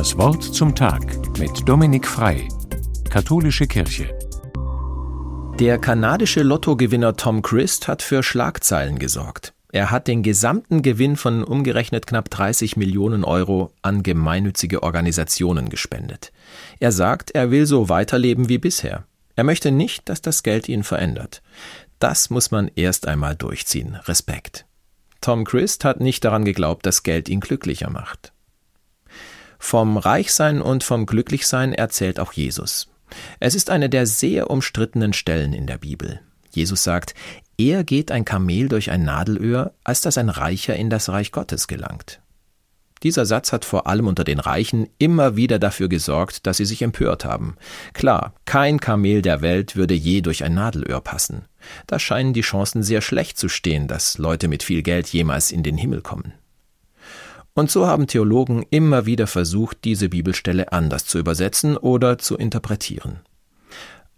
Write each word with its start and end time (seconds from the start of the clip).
Das 0.00 0.16
Wort 0.16 0.42
zum 0.42 0.74
Tag 0.74 1.02
mit 1.38 1.68
Dominik 1.68 2.06
Frei, 2.06 2.48
Katholische 3.10 3.66
Kirche. 3.66 4.18
Der 5.58 5.76
kanadische 5.76 6.42
Lottogewinner 6.42 7.16
Tom 7.16 7.42
Christ 7.42 7.86
hat 7.86 8.00
für 8.00 8.22
Schlagzeilen 8.22 8.98
gesorgt. 8.98 9.52
Er 9.72 9.90
hat 9.90 10.08
den 10.08 10.22
gesamten 10.22 10.80
Gewinn 10.80 11.16
von 11.16 11.44
umgerechnet 11.44 12.06
knapp 12.06 12.30
30 12.30 12.78
Millionen 12.78 13.24
Euro 13.24 13.74
an 13.82 14.02
gemeinnützige 14.02 14.82
Organisationen 14.82 15.68
gespendet. 15.68 16.32
Er 16.78 16.92
sagt, 16.92 17.32
er 17.32 17.50
will 17.50 17.66
so 17.66 17.90
weiterleben 17.90 18.48
wie 18.48 18.56
bisher. 18.56 19.04
Er 19.36 19.44
möchte 19.44 19.70
nicht, 19.70 20.08
dass 20.08 20.22
das 20.22 20.42
Geld 20.42 20.66
ihn 20.70 20.82
verändert. 20.82 21.42
Das 21.98 22.30
muss 22.30 22.50
man 22.50 22.70
erst 22.74 23.06
einmal 23.06 23.36
durchziehen. 23.36 23.96
Respekt. 24.06 24.64
Tom 25.20 25.44
Christ 25.44 25.84
hat 25.84 26.00
nicht 26.00 26.24
daran 26.24 26.46
geglaubt, 26.46 26.86
dass 26.86 27.02
Geld 27.02 27.28
ihn 27.28 27.40
glücklicher 27.40 27.90
macht. 27.90 28.32
Vom 29.62 29.98
Reichsein 29.98 30.62
und 30.62 30.82
vom 30.82 31.06
Glücklichsein 31.06 31.72
erzählt 31.74 32.18
auch 32.18 32.32
Jesus. 32.32 32.88
Es 33.38 33.54
ist 33.54 33.70
eine 33.70 33.88
der 33.88 34.06
sehr 34.06 34.50
umstrittenen 34.50 35.12
Stellen 35.12 35.52
in 35.52 35.68
der 35.68 35.78
Bibel. 35.78 36.20
Jesus 36.50 36.82
sagt, 36.82 37.14
eher 37.56 37.84
geht 37.84 38.10
ein 38.10 38.24
Kamel 38.24 38.68
durch 38.68 38.90
ein 38.90 39.04
Nadelöhr, 39.04 39.74
als 39.84 40.00
dass 40.00 40.18
ein 40.18 40.30
Reicher 40.30 40.74
in 40.74 40.90
das 40.90 41.08
Reich 41.10 41.30
Gottes 41.30 41.68
gelangt. 41.68 42.20
Dieser 43.02 43.26
Satz 43.26 43.52
hat 43.52 43.64
vor 43.64 43.86
allem 43.86 44.06
unter 44.08 44.24
den 44.24 44.40
Reichen 44.40 44.88
immer 44.98 45.36
wieder 45.36 45.58
dafür 45.58 45.88
gesorgt, 45.88 46.46
dass 46.46 46.56
sie 46.56 46.66
sich 46.66 46.82
empört 46.82 47.24
haben. 47.24 47.56
Klar, 47.92 48.34
kein 48.46 48.80
Kamel 48.80 49.22
der 49.22 49.40
Welt 49.40 49.76
würde 49.76 49.94
je 49.94 50.20
durch 50.22 50.42
ein 50.42 50.54
Nadelöhr 50.54 51.00
passen. 51.00 51.44
Da 51.86 51.98
scheinen 51.98 52.32
die 52.32 52.40
Chancen 52.40 52.82
sehr 52.82 53.02
schlecht 53.02 53.38
zu 53.38 53.48
stehen, 53.48 53.88
dass 53.88 54.18
Leute 54.18 54.48
mit 54.48 54.62
viel 54.62 54.82
Geld 54.82 55.08
jemals 55.08 55.52
in 55.52 55.62
den 55.62 55.76
Himmel 55.76 56.00
kommen. 56.02 56.32
Und 57.60 57.70
so 57.70 57.86
haben 57.86 58.06
Theologen 58.06 58.64
immer 58.70 59.04
wieder 59.04 59.26
versucht, 59.26 59.84
diese 59.84 60.08
Bibelstelle 60.08 60.72
anders 60.72 61.04
zu 61.04 61.18
übersetzen 61.18 61.76
oder 61.76 62.16
zu 62.16 62.38
interpretieren. 62.38 63.20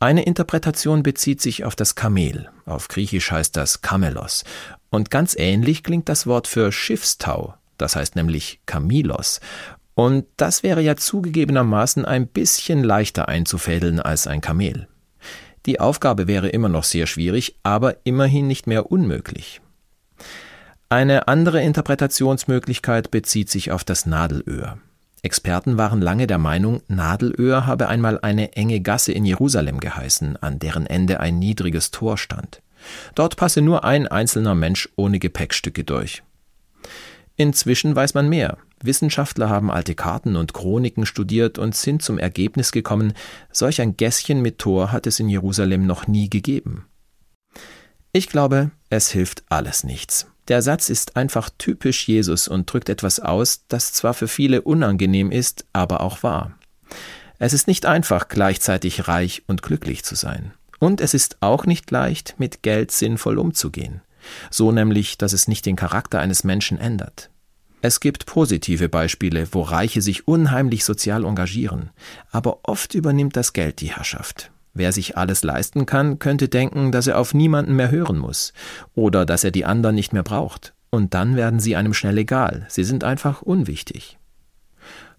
Eine 0.00 0.24
Interpretation 0.24 1.04
bezieht 1.04 1.40
sich 1.40 1.64
auf 1.64 1.76
das 1.76 1.94
Kamel, 1.94 2.48
auf 2.66 2.88
Griechisch 2.88 3.30
heißt 3.30 3.56
das 3.56 3.80
Kamelos, 3.80 4.42
und 4.90 5.12
ganz 5.12 5.36
ähnlich 5.38 5.84
klingt 5.84 6.08
das 6.08 6.26
Wort 6.26 6.48
für 6.48 6.72
Schiffstau, 6.72 7.54
das 7.76 7.94
heißt 7.94 8.16
nämlich 8.16 8.60
Kamilos, 8.66 9.38
und 9.94 10.26
das 10.36 10.64
wäre 10.64 10.82
ja 10.82 10.96
zugegebenermaßen 10.96 12.04
ein 12.04 12.26
bisschen 12.26 12.82
leichter 12.82 13.28
einzufädeln 13.28 14.00
als 14.00 14.26
ein 14.26 14.40
Kamel. 14.40 14.88
Die 15.64 15.78
Aufgabe 15.78 16.26
wäre 16.26 16.48
immer 16.48 16.68
noch 16.68 16.82
sehr 16.82 17.06
schwierig, 17.06 17.56
aber 17.62 18.04
immerhin 18.04 18.48
nicht 18.48 18.66
mehr 18.66 18.90
unmöglich. 18.90 19.60
Eine 20.90 21.28
andere 21.28 21.60
Interpretationsmöglichkeit 21.62 23.10
bezieht 23.10 23.50
sich 23.50 23.72
auf 23.72 23.84
das 23.84 24.06
Nadelöhr. 24.06 24.78
Experten 25.20 25.76
waren 25.76 26.00
lange 26.00 26.26
der 26.26 26.38
Meinung, 26.38 26.80
Nadelöhr 26.88 27.66
habe 27.66 27.88
einmal 27.88 28.18
eine 28.22 28.52
enge 28.56 28.80
Gasse 28.80 29.12
in 29.12 29.26
Jerusalem 29.26 29.80
geheißen, 29.80 30.38
an 30.38 30.58
deren 30.58 30.86
Ende 30.86 31.20
ein 31.20 31.38
niedriges 31.38 31.90
Tor 31.90 32.16
stand. 32.16 32.62
Dort 33.14 33.36
passe 33.36 33.60
nur 33.60 33.84
ein 33.84 34.06
einzelner 34.06 34.54
Mensch 34.54 34.88
ohne 34.96 35.18
Gepäckstücke 35.18 35.84
durch. 35.84 36.22
Inzwischen 37.36 37.94
weiß 37.94 38.14
man 38.14 38.30
mehr. 38.30 38.56
Wissenschaftler 38.82 39.50
haben 39.50 39.70
alte 39.70 39.94
Karten 39.94 40.36
und 40.36 40.54
Chroniken 40.54 41.04
studiert 41.04 41.58
und 41.58 41.74
sind 41.74 42.02
zum 42.02 42.18
Ergebnis 42.18 42.72
gekommen, 42.72 43.12
solch 43.52 43.82
ein 43.82 43.98
Gässchen 43.98 44.40
mit 44.40 44.58
Tor 44.58 44.90
hat 44.90 45.06
es 45.06 45.20
in 45.20 45.28
Jerusalem 45.28 45.86
noch 45.86 46.06
nie 46.06 46.30
gegeben. 46.30 46.86
Ich 48.12 48.28
glaube, 48.28 48.70
es 48.88 49.10
hilft 49.10 49.44
alles 49.50 49.84
nichts. 49.84 50.26
Der 50.48 50.62
Satz 50.62 50.88
ist 50.88 51.16
einfach 51.16 51.50
typisch 51.58 52.08
Jesus 52.08 52.48
und 52.48 52.72
drückt 52.72 52.88
etwas 52.88 53.20
aus, 53.20 53.64
das 53.68 53.92
zwar 53.92 54.14
für 54.14 54.28
viele 54.28 54.62
unangenehm 54.62 55.30
ist, 55.30 55.66
aber 55.74 56.00
auch 56.00 56.22
wahr. 56.22 56.52
Es 57.38 57.52
ist 57.52 57.68
nicht 57.68 57.86
einfach, 57.86 58.28
gleichzeitig 58.28 59.08
reich 59.08 59.42
und 59.46 59.62
glücklich 59.62 60.04
zu 60.04 60.14
sein. 60.14 60.52
Und 60.80 61.00
es 61.00 61.12
ist 61.12 61.36
auch 61.40 61.66
nicht 61.66 61.90
leicht, 61.90 62.34
mit 62.38 62.62
Geld 62.62 62.90
sinnvoll 62.90 63.38
umzugehen. 63.38 64.00
So 64.50 64.72
nämlich, 64.72 65.18
dass 65.18 65.32
es 65.32 65.48
nicht 65.48 65.66
den 65.66 65.76
Charakter 65.76 66.18
eines 66.18 66.44
Menschen 66.44 66.78
ändert. 66.78 67.30
Es 67.80 68.00
gibt 68.00 68.26
positive 68.26 68.88
Beispiele, 68.88 69.48
wo 69.52 69.62
Reiche 69.62 70.02
sich 70.02 70.26
unheimlich 70.26 70.84
sozial 70.84 71.24
engagieren, 71.24 71.90
aber 72.32 72.60
oft 72.64 72.94
übernimmt 72.94 73.36
das 73.36 73.52
Geld 73.52 73.80
die 73.80 73.94
Herrschaft. 73.94 74.50
Wer 74.78 74.92
sich 74.92 75.16
alles 75.16 75.42
leisten 75.42 75.86
kann, 75.86 76.20
könnte 76.20 76.48
denken, 76.48 76.92
dass 76.92 77.08
er 77.08 77.18
auf 77.18 77.34
niemanden 77.34 77.74
mehr 77.74 77.90
hören 77.90 78.16
muss 78.16 78.52
oder 78.94 79.26
dass 79.26 79.42
er 79.42 79.50
die 79.50 79.64
anderen 79.64 79.96
nicht 79.96 80.12
mehr 80.12 80.22
braucht. 80.22 80.72
Und 80.90 81.14
dann 81.14 81.34
werden 81.34 81.58
sie 81.58 81.74
einem 81.74 81.94
schnell 81.94 82.16
egal. 82.16 82.64
Sie 82.68 82.84
sind 82.84 83.02
einfach 83.02 83.42
unwichtig. 83.42 84.18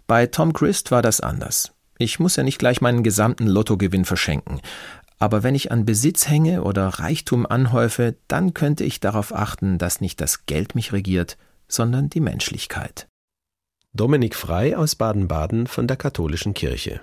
Bei 0.07 0.27
Tom 0.27 0.53
Christ 0.53 0.91
war 0.91 1.01
das 1.01 1.19
anders. 1.19 1.73
Ich 1.97 2.21
muss 2.21 2.37
ja 2.37 2.43
nicht 2.43 2.57
gleich 2.57 2.79
meinen 2.79 3.03
gesamten 3.03 3.47
Lottogewinn 3.47 4.05
verschenken. 4.05 4.61
Aber 5.17 5.43
wenn 5.43 5.55
ich 5.55 5.73
an 5.73 5.83
Besitz 5.83 6.29
hänge 6.29 6.63
oder 6.63 6.87
Reichtum 6.87 7.45
anhäufe, 7.45 8.15
dann 8.29 8.53
könnte 8.53 8.85
ich 8.85 9.01
darauf 9.01 9.35
achten, 9.35 9.77
dass 9.77 9.99
nicht 9.99 10.21
das 10.21 10.45
Geld 10.45 10.73
mich 10.73 10.93
regiert, 10.93 11.37
sondern 11.67 12.09
die 12.09 12.21
Menschlichkeit. 12.21 13.09
Dominik 13.91 14.35
Frei 14.35 14.77
aus 14.77 14.95
Baden-Baden 14.95 15.67
von 15.67 15.85
der 15.85 15.97
Katholischen 15.97 16.53
Kirche. 16.53 17.01